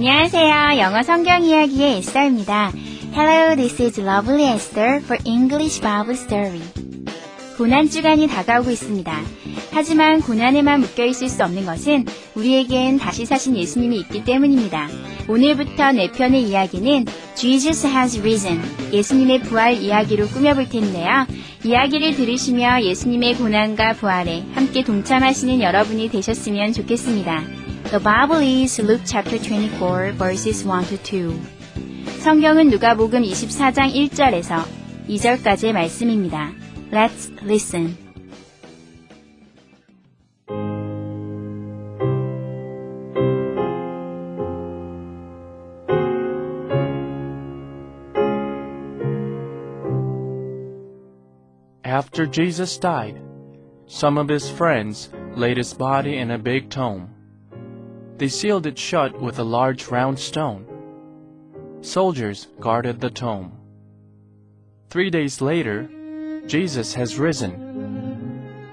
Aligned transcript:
안녕하세요. 0.00 0.78
영어 0.78 1.02
성경 1.02 1.44
이야기의 1.44 1.98
에스더입니다. 1.98 2.72
Hello, 3.12 3.54
this 3.54 3.82
is 3.82 4.00
Lovely 4.00 4.50
Esther 4.54 4.96
for 5.02 5.18
English 5.26 5.82
Bible 5.82 6.18
Story. 6.18 6.62
고난 7.58 7.86
주간이 7.86 8.26
다가오고 8.26 8.70
있습니다. 8.70 9.14
하지만 9.72 10.22
고난에만 10.22 10.80
묶여 10.80 11.04
있을 11.04 11.28
수 11.28 11.44
없는 11.44 11.66
것은 11.66 12.06
우리에겐 12.34 12.96
다시 12.96 13.26
사신 13.26 13.54
예수님이 13.54 13.98
있기 13.98 14.24
때문입니다. 14.24 14.88
오늘부터 15.28 15.92
네 15.92 16.10
편의 16.10 16.44
이야기는 16.44 17.04
Jesus 17.34 17.86
has 17.86 18.20
risen, 18.20 18.58
예수님의 18.94 19.40
부활 19.40 19.74
이야기로 19.74 20.28
꾸며볼 20.28 20.70
텐데요. 20.70 21.26
이야기를 21.62 22.14
들으시며 22.14 22.84
예수님의 22.84 23.34
고난과 23.34 23.92
부활에 23.92 24.44
함께 24.54 24.82
동참하시는 24.82 25.60
여러분이 25.60 26.08
되셨으면 26.08 26.72
좋겠습니다. 26.72 27.59
The 27.89 27.99
Bible 27.99 28.41
is 28.41 28.77
Luke 28.79 29.01
chapter 29.05 29.37
24 29.37 30.11
verses 30.13 30.65
1 30.65 30.85
to 30.85 30.97
2. 30.97 31.39
성경은 32.19 32.69
누가복음 32.69 33.23
24장 33.23 33.93
1절에서 33.93 34.63
2절까지의 35.07 35.73
말씀입니다. 35.73 36.51
Let's 36.91 37.31
listen. 37.43 37.97
After 51.83 52.25
Jesus 52.25 52.77
died, 52.77 53.21
some 53.87 54.17
of 54.17 54.27
his 54.27 54.49
friends 54.49 55.09
laid 55.35 55.57
his 55.57 55.73
body 55.73 56.17
in 56.17 56.31
a 56.31 56.37
big 56.37 56.69
tomb. 56.69 57.09
They 58.20 58.28
sealed 58.28 58.66
it 58.66 58.78
shut 58.78 59.18
with 59.18 59.38
a 59.38 59.44
large 59.44 59.86
round 59.88 60.18
stone. 60.18 60.66
Soldiers 61.80 62.48
guarded 62.60 63.00
the 63.00 63.08
tomb. 63.08 63.52
Three 64.90 65.08
days 65.08 65.40
later, 65.40 65.88
Jesus 66.46 66.92
has 66.92 67.18
risen. 67.18 67.54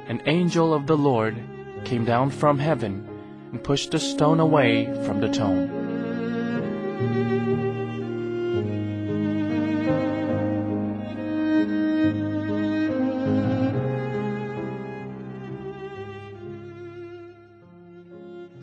An 0.10 0.22
angel 0.26 0.74
of 0.74 0.86
the 0.86 0.98
Lord 0.98 1.38
came 1.86 2.04
down 2.04 2.30
from 2.30 2.60
heaven 2.60 3.08
and 3.54 3.64
pushed 3.64 3.92
the 3.92 4.00
stone 4.00 4.42
away 4.42 4.84
from 5.06 5.22
the 5.22 5.30
tomb. 5.30 5.72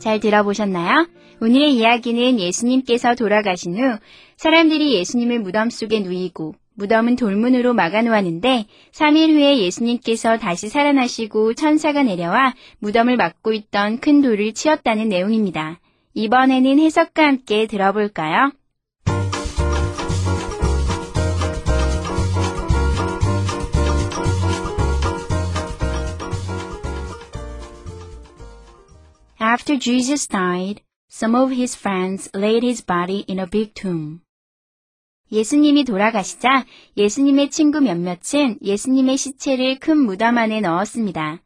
잘 0.05 0.20
들어보셨나요? 0.20 1.08
오늘의 1.41 1.77
이야기는 1.77 2.38
예수님께서 2.38 3.14
돌아가신 3.14 3.78
후 3.78 3.97
사람들이 4.36 4.92
예수님을 4.97 5.41
무덤 5.41 5.70
속에 5.70 6.00
누이고 6.00 6.55
무덤은 6.74 7.16
돌문으로 7.16 7.72
막아놓았는데 7.72 8.66
3일 8.92 9.31
후에 9.31 9.60
예수님께서 9.60 10.37
다시 10.37 10.69
살아나시고 10.69 11.54
천사가 11.54 12.03
내려와 12.03 12.53
무덤을 12.81 13.16
막고 13.16 13.54
있던 13.54 14.00
큰 14.00 14.20
돌을 14.20 14.53
치웠다는 14.53 15.09
내용입니다. 15.09 15.81
이번에는 16.12 16.78
해석과 16.81 17.26
함께 17.26 17.66
들어볼까요? 17.66 18.53
After 29.74 29.90
Jesus 29.90 30.28
died, 30.28 30.82
some 31.08 31.34
of 31.34 31.50
his 31.50 31.74
friends 31.74 32.30
laid 32.32 32.62
his 32.62 32.80
body 32.80 33.24
in 33.28 33.40
a 33.40 33.46
big 33.50 33.74
tomb. 33.74 34.20
예수님이 35.32 35.82
돌아가시자 35.82 36.64
예수님의 36.96 37.50
친구 37.50 37.80
몇몇은 37.80 38.58
예수님의 38.62 39.16
시체를 39.16 39.80
큰 39.80 39.98
무덤 39.98 40.38
안에 40.38 40.60
넣었습니다. 40.60 41.42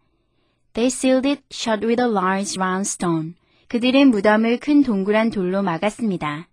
They 0.75 0.89
sealed 0.89 1.27
it 1.27 1.43
shut 1.51 1.87
with 1.87 2.03
a 2.03 2.07
large 2.07 2.59
round 2.59 2.87
stone. 2.87 3.35
그들은 3.69 4.11
무덤을 4.11 4.61
큰 4.61 4.83
동그란 4.83 5.31
돌로 5.31 5.63
막았습니다. 5.63 6.49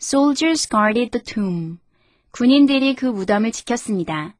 Soldiers 0.00 0.68
guarded 0.68 1.10
the 1.10 1.24
tomb. 1.24 1.78
군인들이 2.30 2.94
그 2.94 3.06
무덤을 3.06 3.50
지켰습니다. 3.50 4.36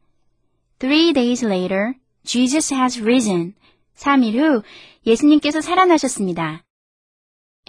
Three 0.78 1.12
days 1.12 1.44
later, 1.44 1.94
Jesus 2.22 2.72
has 2.72 3.02
risen. 3.02 3.54
3일 3.96 4.36
후 4.36 4.62
예수님께서 5.04 5.60
살아나셨습니다. 5.60 6.62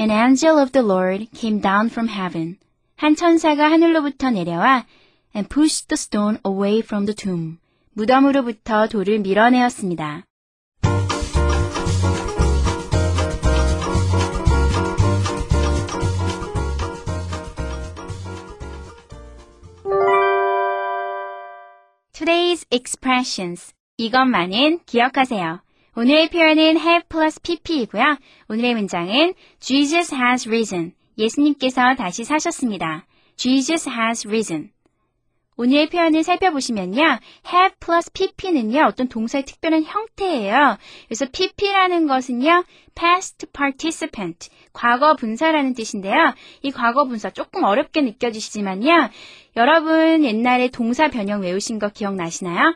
An 0.01 0.11
angel 0.11 0.57
of 0.57 0.71
the 0.71 0.81
Lord 0.81 1.27
came 1.33 1.59
down 1.59 1.89
from 1.89 2.07
heaven. 2.07 2.57
한 2.95 3.17
천사가 3.17 3.69
하늘로부터 3.69 4.31
내려와 4.31 4.85
and 5.35 5.49
pushed 5.49 5.89
the 5.89 5.97
stone 5.97 6.39
away 6.45 6.79
from 6.79 7.05
the 7.05 7.13
tomb. 7.13 7.57
무덤으로부터 7.95 8.88
돌을 8.88 9.19
밀어내었습니다. 9.19 10.23
Today's 22.13 22.65
expressions. 22.71 23.73
이것만은 23.97 24.79
기억하세요. 24.85 25.59
오늘의 25.99 26.29
표현은 26.29 26.77
have 26.79 27.01
plus 27.09 27.41
pp이고요. 27.41 28.19
오늘의 28.47 28.73
문장은 28.73 29.33
Jesus 29.59 30.15
has 30.15 30.47
risen. 30.47 30.93
예수님께서 31.17 31.95
다시 31.97 32.23
사셨습니다. 32.23 33.05
Jesus 33.35 33.89
has 33.89 34.25
risen. 34.25 34.71
오늘의 35.57 35.89
표현을 35.89 36.23
살펴보시면요. 36.23 37.01
have 37.53 37.75
plus 37.81 38.09
pp는요. 38.13 38.85
어떤 38.85 39.09
동사의 39.09 39.43
특별한 39.43 39.83
형태예요. 39.83 40.77
그래서 41.09 41.25
pp라는 41.33 42.07
것은요. 42.07 42.63
past 42.95 43.47
participant, 43.51 44.49
과거 44.71 45.17
분사라는 45.17 45.73
뜻인데요. 45.73 46.33
이 46.61 46.71
과거 46.71 47.07
분사 47.07 47.29
조금 47.29 47.65
어렵게 47.65 48.03
느껴지시지만요. 48.03 49.09
여러분 49.57 50.23
옛날에 50.23 50.69
동사 50.69 51.09
변형 51.09 51.41
외우신 51.41 51.77
거 51.77 51.89
기억나시나요? 51.89 52.73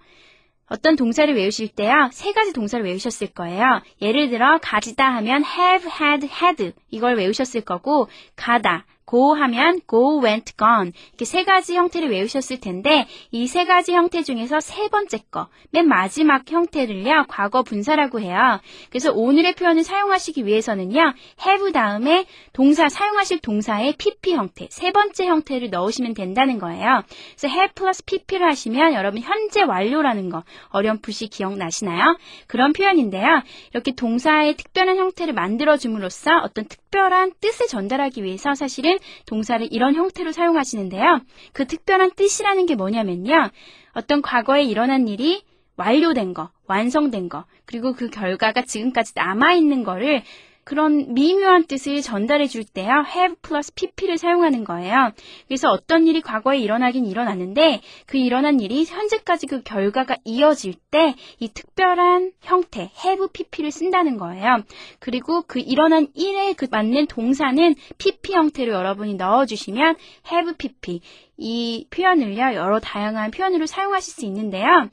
어떤 0.69 0.95
동사를 0.95 1.33
외우실 1.35 1.69
때요, 1.69 2.09
세 2.11 2.31
가지 2.31 2.53
동사를 2.53 2.83
외우셨을 2.85 3.27
거예요. 3.27 3.81
예를 4.01 4.29
들어, 4.29 4.59
가지다 4.61 5.05
하면 5.15 5.43
have, 5.43 5.89
had, 5.91 6.29
had 6.41 6.73
이걸 6.89 7.15
외우셨을 7.15 7.61
거고, 7.61 8.07
가다, 8.35 8.85
go 9.09 9.33
하면 9.35 9.79
go, 9.89 10.21
went, 10.21 10.53
gone 10.57 10.91
이렇게 11.09 11.25
세 11.25 11.43
가지 11.43 11.75
형태를 11.75 12.11
외우셨을 12.11 12.59
텐데 12.59 13.07
이 13.31 13.47
세 13.53 13.65
가지 13.65 13.93
형태 13.93 14.23
중에서 14.23 14.59
세 14.59 14.87
번째 14.89 15.19
거, 15.29 15.47
맨 15.69 15.87
마지막 15.87 16.49
형태를요, 16.49 17.25
과거 17.27 17.61
분사라고 17.61 18.19
해요. 18.19 18.59
그래서 18.89 19.11
오늘의 19.11 19.53
표현을 19.53 19.83
사용하시기 19.83 20.45
위해서는요, 20.45 21.13
have 21.45 21.71
다음에 21.71 22.25
동사, 22.51 22.89
사용하실 22.89 23.39
동사의 23.39 23.93
pp 23.97 24.33
형태, 24.33 24.67
세 24.71 24.91
번째 24.91 25.27
형태를 25.27 25.69
넣으시면 25.69 26.15
된다는 26.15 26.57
거예요. 26.57 27.03
그래서 27.37 27.47
have 27.47 27.73
plus 27.75 28.03
pp를 28.05 28.47
하시면 28.47 28.93
여러분 28.93 29.21
현재 29.21 29.61
완료라는 29.61 30.29
거 30.29 30.43
어렴풋이 30.69 31.27
기억나시나요? 31.27 32.17
그런 32.47 32.73
표현인데요. 32.73 33.43
이렇게 33.71 33.91
동사의 33.93 34.55
특별한 34.55 34.97
형태를 34.97 35.33
만들어 35.33 35.77
줌으로써 35.77 36.31
어떤 36.43 36.65
특 36.65 36.82
별한 36.93 37.31
뜻을 37.41 37.67
전달하기 37.67 38.23
위해서 38.23 38.53
사실은 38.53 38.99
동사를 39.25 39.67
이런 39.71 39.95
형태로 39.95 40.31
사용하시는데요. 40.31 41.21
그 41.51 41.65
특별한 41.65 42.11
뜻이라는 42.15 42.67
게 42.67 42.75
뭐냐면요. 42.75 43.49
어떤 43.93 44.21
과거에 44.21 44.61
일어난 44.61 45.07
일이 45.07 45.43
완료된 45.75 46.35
거, 46.35 46.51
완성된 46.67 47.29
거, 47.29 47.45
그리고 47.65 47.93
그 47.93 48.11
결과가 48.11 48.61
지금까지 48.61 49.13
남아있는 49.15 49.83
거를 49.83 50.21
그런 50.63 51.13
미묘한 51.13 51.65
뜻을 51.65 52.01
전달해 52.01 52.47
줄 52.47 52.63
때요. 52.63 53.03
have 53.07 53.35
플러스 53.41 53.73
pp를 53.73 54.17
사용하는 54.17 54.63
거예요. 54.63 55.11
그래서 55.47 55.69
어떤 55.69 56.07
일이 56.07 56.21
과거에 56.21 56.57
일어나긴 56.57 57.05
일어났는데 57.05 57.81
그 58.05 58.17
일어난 58.17 58.59
일이 58.59 58.85
현재까지 58.85 59.47
그 59.47 59.61
결과가 59.63 60.17
이어질 60.25 60.75
때 60.91 61.15
이 61.39 61.49
특별한 61.49 62.31
형태 62.41 62.91
have 63.03 63.27
pp를 63.33 63.71
쓴다는 63.71 64.17
거예요. 64.17 64.63
그리고 64.99 65.43
그 65.45 65.59
일어난 65.59 66.07
일에 66.13 66.53
그 66.53 66.67
맞는 66.69 67.07
동사는 67.07 67.75
pp 67.97 68.33
형태로 68.33 68.71
여러분이 68.73 69.15
넣어 69.15 69.45
주시면 69.45 69.95
have 70.31 70.53
pp 70.57 71.01
이 71.37 71.87
표현을요 71.89 72.55
여러 72.55 72.79
다양한 72.79 73.31
표현으로 73.31 73.65
사용하실 73.65 74.13
수 74.13 74.25
있는데요. 74.25 74.89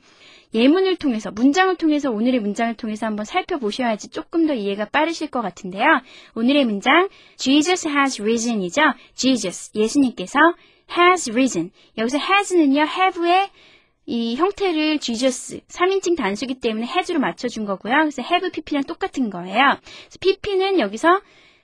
예문을 0.52 0.96
통해서, 0.96 1.30
문장을 1.30 1.76
통해서, 1.76 2.10
오늘의 2.10 2.40
문장을 2.40 2.74
통해서 2.74 3.06
한번 3.06 3.24
살펴보셔야지 3.24 4.08
조금 4.08 4.46
더 4.46 4.54
이해가 4.54 4.86
빠르실 4.86 5.28
것 5.28 5.42
같은데요. 5.42 5.84
오늘의 6.34 6.64
문장, 6.64 7.08
Jesus 7.36 7.88
has 7.88 8.20
risen 8.20 8.60
이죠. 8.62 8.82
Jesus, 9.14 9.70
예수님께서 9.76 10.38
has 10.90 11.30
risen. 11.30 11.70
여기서 11.96 12.18
has는요, 12.18 12.80
have의 12.80 13.50
이 14.06 14.34
형태를 14.34 14.98
Jesus, 14.98 15.60
3인칭 15.68 16.16
단수기 16.16 16.54
때문에 16.54 16.84
has로 16.84 17.20
맞춰준 17.20 17.64
거고요. 17.64 17.94
그래서 17.94 18.22
have 18.22 18.50
pp랑 18.50 18.82
똑같은 18.84 19.30
거예요. 19.30 19.78
pp는 20.20 20.80
여기서 20.80 21.20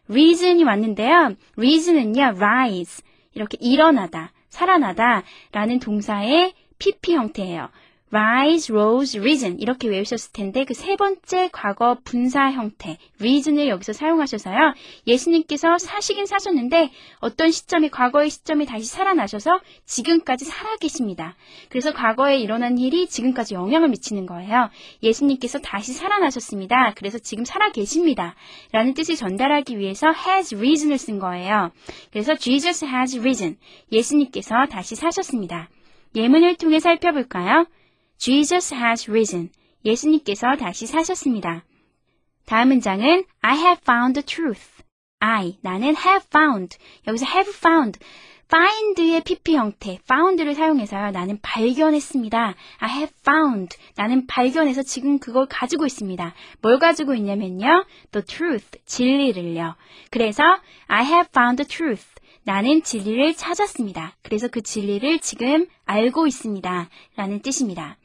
reason이 0.09 0.63
왔는데요. 0.63 1.35
reason은요, 1.57 2.37
rise. 2.37 3.03
이렇게 3.35 3.59
일어나다, 3.61 4.33
살아나다 4.57 5.23
라는 5.53 5.79
동사의 5.79 6.55
pp 6.79 7.15
형태예요. 7.15 7.69
Rise, 8.13 8.73
rose, 8.73 9.19
risen 9.21 9.59
이렇게 9.61 9.89
외우셨을 9.89 10.33
텐데 10.33 10.65
그 10.65 10.75
세 10.77 10.95
번째 10.95 11.49
과거 11.53 11.97
분사 12.05 12.53
형태 12.53 12.99
reason을 13.19 13.69
여기서 13.69 13.93
사용하셔서요. 13.93 14.75
예수님께서 15.07 15.79
사시긴 15.79 16.27
사셨는데 16.27 16.91
어떤 17.19 17.51
시점에 17.51 17.89
과거의 17.89 18.31
시점에 18.31 18.67
다시 18.67 18.85
살아나셔서 18.87 19.61
지금까지 19.85 20.45
살아계십니다. 20.45 21.35
그래서 21.71 21.93
과거에 21.93 22.39
일어난 22.39 22.79
일이 22.79 23.09
지금까지 23.09 23.55
영향을 23.55 23.89
미치는 23.89 24.27
거예요. 24.27 24.71
예수님께서 25.03 25.59
다시 25.59 25.93
살아나셨습니다. 25.93 26.93
그래서 26.95 27.19
지금 27.19 27.45
살아계십니다. 27.45 28.35
라는 28.71 28.95
뜻을 28.95 29.17
전달하기 29.17 29.79
위해서 29.79 30.07
has 30.09 30.55
reason을 30.55 30.99
쓴 30.99 31.19
거예요. 31.19 31.73
그래서 32.13 32.37
Jesus 32.37 32.85
has 32.85 33.19
risen. 33.19 33.57
예수님께서 33.91 34.67
다시 34.71 34.95
사셨습니다. 34.95 35.69
예문을 36.15 36.57
통해 36.57 36.79
살펴볼까요? 36.79 37.67
Jesus 38.19 38.75
has 38.75 39.11
risen. 39.11 39.51
예수님께서 39.85 40.57
다시 40.57 40.87
사셨습니다. 40.87 41.65
다음 42.45 42.69
문장은 42.69 43.25
I 43.41 43.57
have 43.57 43.81
found 43.83 44.21
the 44.21 44.25
truth. 44.25 44.83
I, 45.21 45.59
나는 45.63 45.97
have 45.97 46.25
found. 46.33 46.77
여기서 47.07 47.27
have 47.27 47.53
found. 47.55 47.99
find의 48.49 49.23
pp 49.25 49.57
형태, 49.57 49.99
found를 50.05 50.55
사용해서요. 50.55 51.11
나는 51.11 51.39
발견했습니다. 51.43 52.55
I 52.79 52.91
have 52.91 53.13
found. 53.27 53.77
나는 53.97 54.27
발견해서 54.27 54.83
지금 54.83 55.19
그걸 55.19 55.47
가지고 55.47 55.85
있습니다. 55.85 56.33
뭘 56.63 56.79
가지고 56.79 57.15
있냐면요. 57.15 57.85
The 58.13 58.25
truth, 58.25 58.79
진리를요. 58.87 59.75
그래서 60.11 60.43
I 60.87 61.05
have 61.05 61.29
found 61.35 61.63
the 61.63 61.69
truth. 61.69 62.07
나는 62.45 62.85
진리를 62.85 63.35
찾았습니다. 63.35 64.15
그래서 64.23 64.47
그 64.47 64.63
진리를 64.63 65.19
지금 65.19 65.67
알고 65.85 66.29
있습니다. 66.29 66.89
라는 67.17 67.43
뜻입니다. 67.43 67.97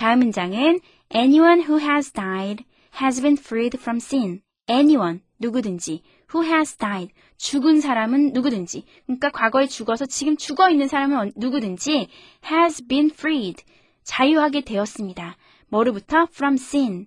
다음 0.00 0.20
문장은 0.20 0.80
Anyone 1.14 1.60
who 1.60 1.78
has 1.78 2.10
died 2.10 2.64
has 3.02 3.20
been 3.20 3.36
freed 3.36 3.76
from 3.78 3.98
sin. 3.98 4.40
Anyone, 4.66 5.20
누구든지. 5.38 6.00
Who 6.34 6.42
has 6.42 6.78
died. 6.78 7.12
죽은 7.36 7.82
사람은 7.82 8.32
누구든지. 8.32 8.86
그러니까 9.04 9.28
과거에 9.28 9.66
죽어서 9.66 10.06
지금 10.06 10.38
죽어 10.38 10.70
있는 10.70 10.88
사람은 10.88 11.32
누구든지 11.36 12.08
has 12.50 12.86
been 12.86 13.10
freed. 13.12 13.62
자유하게 14.02 14.62
되었습니다. 14.62 15.36
뭐로부터? 15.68 16.28
From 16.32 16.54
sin. 16.54 17.06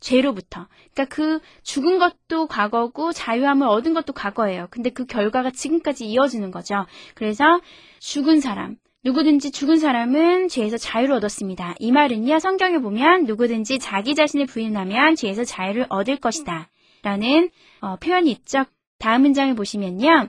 죄로부터. 0.00 0.66
그러니까 0.94 1.04
그 1.04 1.38
죽은 1.62 2.00
것도 2.00 2.48
과거고 2.48 3.12
자유함을 3.12 3.68
얻은 3.68 3.94
것도 3.94 4.12
과거예요. 4.14 4.66
근데 4.70 4.90
그 4.90 5.06
결과가 5.06 5.52
지금까지 5.52 6.04
이어지는 6.06 6.50
거죠. 6.50 6.86
그래서 7.14 7.60
죽은 8.00 8.40
사람, 8.40 8.78
누구든지 9.06 9.52
죽은 9.52 9.78
사람은 9.78 10.48
죄에서 10.48 10.78
자유를 10.78 11.14
얻었습니다. 11.14 11.76
이 11.78 11.92
말은요, 11.92 12.40
성경에 12.40 12.78
보면 12.78 13.22
누구든지 13.26 13.78
자기 13.78 14.16
자신을 14.16 14.46
부인하면 14.46 15.14
죄에서 15.14 15.44
자유를 15.44 15.86
얻을 15.88 16.16
것이다. 16.16 16.68
라는 17.02 17.50
어, 17.80 17.94
표현이 18.00 18.32
있죠. 18.32 18.64
다음 18.98 19.20
문장을 19.22 19.54
보시면요. 19.54 20.28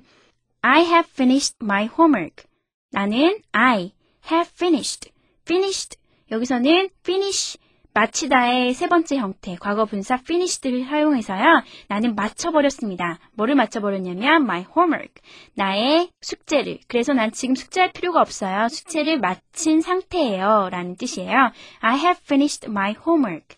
I 0.62 0.82
have 0.84 1.10
finished 1.12 1.56
my 1.60 1.90
homework. 1.92 2.46
나는 2.92 3.42
I 3.52 3.94
have 4.32 4.52
finished. 4.54 5.10
finished. 5.42 5.98
여기서는 6.30 6.90
finish 7.00 7.58
마치다의 7.98 8.76
세 8.76 8.88
번째 8.88 9.18
형태, 9.18 9.56
과거 9.60 9.86
분사 9.86 10.20
finished를 10.22 10.86
사용해서요. 10.86 11.64
나는 11.88 12.14
마쳐버렸습니다. 12.14 13.18
뭐를 13.34 13.56
마쳐버렸냐면 13.56 14.44
my 14.44 14.66
homework, 14.78 15.16
나의 15.56 16.12
숙제를. 16.22 16.78
그래서 16.88 17.14
난 17.14 17.32
지금 17.32 17.56
숙제할 17.56 17.94
필요가 17.94 18.22
없어요. 18.22 18.68
숙제를 18.68 19.20
마친 19.20 19.82
상태예요. 19.82 20.70
라는 20.72 20.96
뜻이에요. 20.96 21.52
I 21.80 21.98
have 21.98 22.20
finished 22.24 22.70
my 22.70 22.94
homework. 23.08 23.58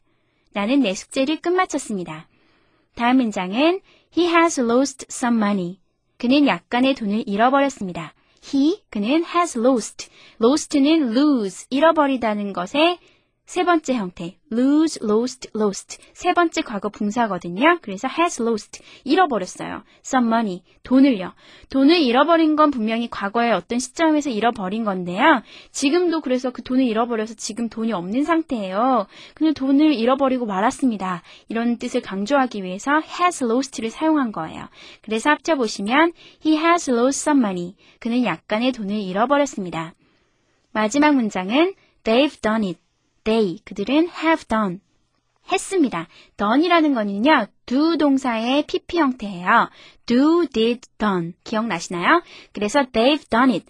나는 0.53 0.79
내 0.79 0.93
숙제를 0.93 1.41
끝마쳤습니다. 1.41 2.29
다음 2.95 3.17
문장은 3.17 3.81
He 4.17 4.29
has 4.29 4.61
lost 4.61 5.07
some 5.11 5.35
money. 5.35 5.79
그는 6.17 6.47
약간의 6.47 6.95
돈을 6.95 7.25
잃어버렸습니다. 7.27 8.13
He, 8.41 8.83
그는 8.89 9.25
has 9.35 9.59
lost. 9.59 10.09
lost는 10.41 11.11
lose, 11.11 11.67
잃어버리다는 11.69 12.53
것에 12.53 12.99
세 13.49 13.63
번째 13.63 13.95
형태, 13.95 14.37
lose, 14.51 14.99
lost, 15.03 15.49
lost. 15.55 15.97
세 16.13 16.33
번째 16.33 16.61
과거 16.61 16.89
분사거든요. 16.89 17.79
그래서 17.81 18.07
has 18.07 18.39
lost, 18.39 18.83
잃어버렸어요. 19.03 19.81
some 20.05 20.27
money, 20.27 20.61
돈을요. 20.83 21.33
돈을 21.71 21.97
잃어버린 21.97 22.55
건 22.55 22.69
분명히 22.69 23.09
과거의 23.09 23.51
어떤 23.51 23.79
시점에서 23.79 24.29
잃어버린 24.29 24.83
건데요. 24.83 25.41
지금도 25.71 26.21
그래서 26.21 26.51
그 26.51 26.61
돈을 26.61 26.83
잃어버려서 26.83 27.33
지금 27.33 27.69
돈이 27.69 27.91
없는 27.91 28.23
상태예요. 28.23 29.07
그냥 29.33 29.55
돈을 29.55 29.95
잃어버리고 29.95 30.45
말았습니다. 30.45 31.23
이런 31.47 31.79
뜻을 31.79 32.01
강조하기 32.01 32.63
위해서 32.63 33.01
has 33.19 33.43
lost를 33.43 33.89
사용한 33.89 34.31
거예요. 34.31 34.69
그래서 35.01 35.31
합쳐보시면 35.31 36.11
he 36.45 36.55
has 36.55 36.91
lost 36.91 37.27
some 37.27 37.43
money. 37.43 37.73
그는 37.99 38.25
약간의 38.25 38.73
돈을 38.73 38.95
잃어버렸습니다. 38.95 39.95
마지막 40.71 41.15
문장은 41.15 41.73
they've 42.03 42.39
done 42.43 42.67
it. 42.67 42.79
They, 43.23 43.59
그들은 43.65 44.09
have 44.23 44.45
done. 44.47 44.79
했습니다. 45.51 46.07
done이라는 46.37 46.93
거는요, 46.93 47.47
do 47.65 47.97
동사의 47.97 48.67
pp 48.67 48.97
형태예요. 48.97 49.69
do, 50.05 50.45
did, 50.47 50.81
done. 50.97 51.33
기억나시나요? 51.43 52.21
그래서 52.53 52.81
they've 52.81 53.29
done 53.29 53.53
it. 53.53 53.65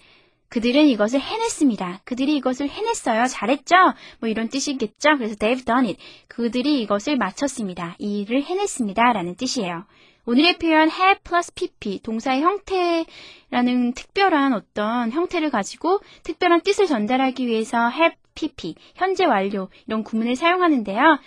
그들은 0.49 0.87
이것을 0.87 1.21
해냈습니다. 1.21 2.01
그들이 2.05 2.35
이것을 2.37 2.69
해냈어요. 2.69 3.27
잘했죠? 3.27 3.75
뭐 4.19 4.27
이런 4.27 4.49
뜻이겠죠? 4.49 5.17
그래서 5.17 5.35
they've 5.35 5.65
done 5.65 5.87
it. 5.87 5.99
그들이 6.27 6.81
이것을 6.81 7.17
마쳤습니다. 7.17 7.95
이 7.99 8.21
일을 8.21 8.43
해냈습니다. 8.43 9.13
라는 9.13 9.35
뜻이에요. 9.35 9.85
오늘의 10.25 10.57
표현 10.59 10.89
have 10.89 11.19
plus 11.23 11.53
pp, 11.53 12.01
동사의 12.03 12.41
형태라는 12.41 13.93
특별한 13.93 14.53
어떤 14.53 15.11
형태를 15.11 15.49
가지고 15.49 15.99
특별한 16.23 16.61
뜻을 16.61 16.87
전달하기 16.87 17.47
위해서 17.47 17.89
have 17.89 18.15
pp, 18.39 18.75
현재 18.95 19.25
완료 19.25 19.69
이런 19.87 20.03
구문을 20.03 20.35
사용하는데요. 20.35 21.19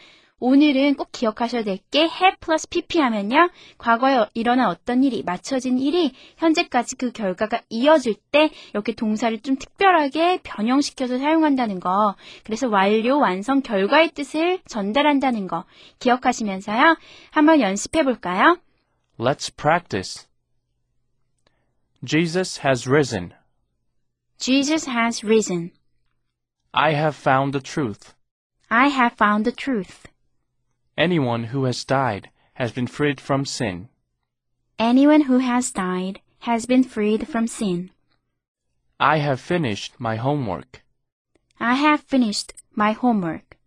오늘은 0.44 0.96
꼭 0.96 1.12
기억하셔야 1.12 1.62
될 1.62 1.78
게 1.92 2.00
have 2.00 2.36
plus 2.40 2.68
pp 2.68 2.98
하면요. 2.98 3.48
과거에 3.78 4.26
일어난 4.34 4.66
어떤 4.66 5.04
일이, 5.04 5.22
맞춰진 5.22 5.78
일이 5.78 6.12
현재까지 6.36 6.96
그 6.96 7.12
결과가 7.12 7.60
이어질 7.68 8.16
때 8.32 8.50
이렇게 8.72 8.92
동사를 8.92 9.38
좀 9.40 9.54
특별하게 9.56 10.40
변형시켜서 10.42 11.18
사용한다는 11.18 11.78
거. 11.78 12.16
그래서 12.42 12.68
완료, 12.68 13.20
완성, 13.20 13.62
결과의 13.62 14.10
뜻을 14.14 14.58
전달한다는 14.66 15.46
거 15.46 15.64
기억하시면서요. 16.00 16.96
한번 17.30 17.60
연습해 17.60 18.02
볼까요? 18.02 18.58
Let's 19.20 19.54
practice. 19.56 20.26
Jesus 22.04 22.60
has 22.66 22.88
risen. 22.90 23.30
Jesus 24.38 24.90
has 24.90 25.24
risen. 25.24 25.70
I 26.74 26.92
have 26.92 27.14
found 27.14 27.52
the 27.52 27.60
truth. 27.60 28.14
I 28.70 28.88
have 28.88 29.12
found 29.12 29.44
the 29.44 29.52
truth. 29.52 30.06
Anyone 30.96 31.44
who 31.44 31.64
has 31.64 31.84
died 31.84 32.30
has 32.54 32.72
been 32.72 32.86
freed 32.86 33.20
from 33.20 33.44
sin. 33.44 33.90
Anyone 34.78 35.22
who 35.22 35.38
has 35.38 35.70
died 35.70 36.20
has 36.40 36.64
been 36.64 36.82
freed 36.82 37.28
from 37.28 37.46
sin. 37.46 37.90
I 38.98 39.18
have 39.18 39.38
finished 39.40 39.92
my 39.98 40.16
homework. 40.16 40.82
I 41.60 41.74
have 41.74 42.00
finished 42.00 42.54
my 42.74 42.92
homework. 42.92 43.58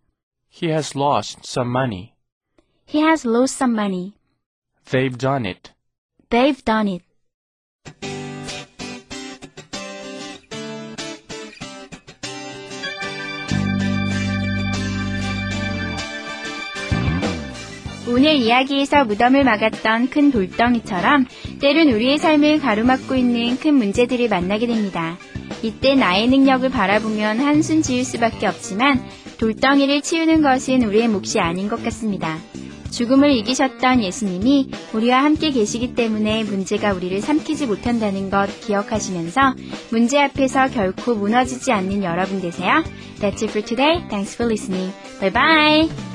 He 0.50 0.70
has 0.70 0.96
lost 0.96 1.46
some 1.46 1.72
money. 1.72 2.16
He 2.86 3.02
has 3.02 3.24
lost 3.24 3.56
some 3.56 3.74
money. 3.74 4.18
They've 4.90 5.18
done 5.18 5.46
it. 5.46 5.72
They've 6.32 6.66
done 6.66 6.88
it. 6.88 8.15
오늘 18.16 18.36
이야기에서 18.36 19.04
무덤을 19.04 19.44
막았던 19.44 20.10
큰 20.10 20.32
돌덩이처럼 20.32 21.26
때론 21.60 21.90
우리의 21.90 22.18
삶을 22.18 22.62
가로막고 22.62 23.14
있는 23.14 23.58
큰 23.58 23.74
문제들을 23.74 24.30
만나게 24.30 24.68
됩니다. 24.68 25.18
이때 25.62 25.96
나의 25.96 26.30
능력을 26.30 26.70
바라보면 26.70 27.42
한숨 27.42 27.82
지을 27.82 28.06
수밖에 28.06 28.48
없지만 28.48 29.04
돌덩이를 29.38 30.02
치우는 30.02 30.42
것은 30.42 30.84
우리의 30.84 31.10
몫이 31.10 31.42
아닌 31.42 31.68
것 31.68 31.84
같습니다. 31.84 32.38
죽음을 32.90 33.32
이기셨던 33.32 34.02
예수님이 34.02 34.72
우리와 34.94 35.22
함께 35.22 35.52
계시기 35.52 35.94
때문에 35.94 36.46
문제가 36.46 36.94
우리를 36.94 37.20
삼키지 37.20 37.66
못한다는 37.66 38.30
것 38.30 38.48
기억하시면서 38.62 39.56
문제 39.92 40.22
앞에서 40.22 40.70
결코 40.70 41.16
무너지지 41.16 41.74
않는 41.74 42.06
여러분 42.06 42.40
되세요. 42.40 42.82
That's 43.20 43.44
it 43.44 43.50
for 43.50 43.62
today. 43.62 44.08
Thanks 44.08 44.36
for 44.36 44.50
listening. 44.50 44.94
Bye 45.20 45.34
bye. 45.34 46.15